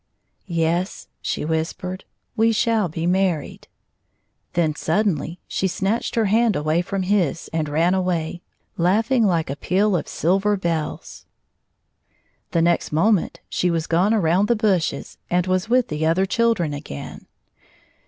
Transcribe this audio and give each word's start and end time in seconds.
"Yes," 0.47 1.09
she 1.21 1.45
whispered," 1.45 2.05
we 2.35 2.51
shall 2.51 2.89
be 2.89 3.05
married." 3.05 3.67
Then 4.53 4.73
suddenly 4.73 5.39
she 5.47 5.67
snatched 5.67 6.15
her 6.15 6.25
hand 6.25 6.55
away 6.55 6.81
from 6.81 7.03
his 7.03 7.51
and 7.53 7.69
ran 7.69 7.93
away, 7.93 8.41
laughing 8.77 9.23
like 9.27 9.51
a 9.51 9.55
peal 9.55 9.95
of 9.95 10.07
silver 10.07 10.53
88 10.53 10.61
bells. 10.63 11.25
The 12.49 12.63
next 12.63 12.91
moment 12.91 13.41
she 13.47 13.69
was 13.69 13.85
gone 13.85 14.15
around 14.15 14.47
the 14.47 14.55
bushes 14.55 15.19
and 15.29 15.45
was 15.45 15.69
with 15.69 15.89
the 15.89 16.03
other 16.07 16.25
children 16.25 16.73
again. 16.73 17.27